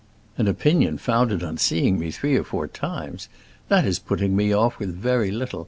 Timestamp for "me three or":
1.99-2.43